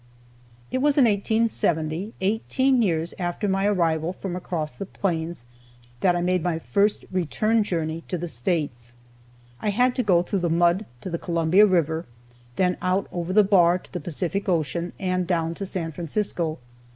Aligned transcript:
It 0.71 0.79
was 0.79 0.97
in 0.97 1.03
1870, 1.05 2.13
eighteen 2.21 2.81
years 2.81 3.13
after 3.19 3.47
my 3.47 3.67
arrival 3.67 4.13
from 4.13 4.35
across 4.35 4.73
the 4.73 4.87
Plains, 4.87 5.45
that 5.99 6.15
I 6.15 6.21
made 6.23 6.41
my 6.41 6.57
first 6.57 7.05
return 7.11 7.61
journey 7.63 8.03
to 8.07 8.17
the 8.17 8.27
States. 8.27 8.95
I 9.61 9.69
had 9.69 9.93
to 9.97 10.01
go 10.01 10.23
through 10.23 10.39
the 10.39 10.49
mud 10.49 10.87
to 11.01 11.11
the 11.11 11.19
Columbia 11.19 11.67
River, 11.67 12.07
then 12.55 12.77
out 12.81 13.07
over 13.11 13.31
the 13.31 13.43
bar 13.43 13.77
to 13.77 13.93
the 13.93 13.99
Pacific 13.99 14.49
Ocean, 14.49 14.91
and 14.99 15.27
down 15.27 15.53
to 15.53 15.67
San 15.67 15.91
Francisco. 15.91 16.57